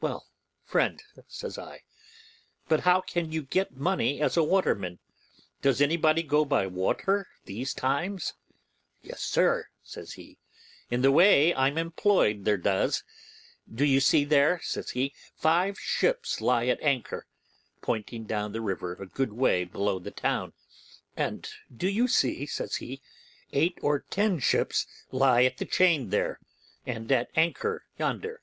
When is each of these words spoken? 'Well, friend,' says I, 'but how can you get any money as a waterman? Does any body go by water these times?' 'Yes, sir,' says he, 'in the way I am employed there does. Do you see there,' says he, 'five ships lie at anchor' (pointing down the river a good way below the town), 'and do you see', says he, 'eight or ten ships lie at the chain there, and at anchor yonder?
'Well, 0.00 0.24
friend,' 0.64 1.02
says 1.26 1.58
I, 1.58 1.82
'but 2.68 2.80
how 2.88 3.02
can 3.02 3.30
you 3.32 3.42
get 3.42 3.68
any 3.70 3.78
money 3.80 4.18
as 4.22 4.34
a 4.38 4.42
waterman? 4.42 4.98
Does 5.60 5.82
any 5.82 5.98
body 5.98 6.22
go 6.22 6.46
by 6.46 6.66
water 6.66 7.26
these 7.44 7.74
times?' 7.74 8.32
'Yes, 9.02 9.20
sir,' 9.20 9.66
says 9.82 10.14
he, 10.14 10.38
'in 10.90 11.02
the 11.02 11.12
way 11.12 11.52
I 11.52 11.68
am 11.68 11.76
employed 11.76 12.46
there 12.46 12.56
does. 12.56 13.04
Do 13.70 13.84
you 13.84 14.00
see 14.00 14.24
there,' 14.24 14.58
says 14.62 14.92
he, 14.92 15.12
'five 15.34 15.78
ships 15.78 16.40
lie 16.40 16.64
at 16.68 16.80
anchor' 16.80 17.26
(pointing 17.82 18.24
down 18.24 18.52
the 18.52 18.62
river 18.62 18.94
a 18.94 19.04
good 19.06 19.34
way 19.34 19.64
below 19.64 19.98
the 19.98 20.10
town), 20.10 20.54
'and 21.14 21.46
do 21.76 21.88
you 21.90 22.08
see', 22.08 22.46
says 22.46 22.76
he, 22.76 23.02
'eight 23.52 23.76
or 23.82 24.00
ten 24.00 24.38
ships 24.38 24.86
lie 25.12 25.42
at 25.44 25.58
the 25.58 25.66
chain 25.66 26.08
there, 26.08 26.40
and 26.86 27.12
at 27.12 27.28
anchor 27.36 27.84
yonder? 27.98 28.40